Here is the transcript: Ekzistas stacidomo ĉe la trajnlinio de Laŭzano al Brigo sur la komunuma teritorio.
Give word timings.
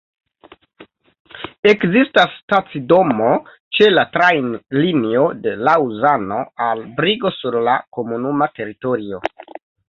Ekzistas 1.71 2.31
stacidomo 2.37 3.27
ĉe 3.79 3.89
la 3.97 4.05
trajnlinio 4.15 5.27
de 5.45 5.53
Laŭzano 5.69 6.41
al 6.69 6.83
Brigo 6.97 7.33
sur 7.37 7.59
la 7.69 7.77
komunuma 7.99 8.51
teritorio. 8.59 9.23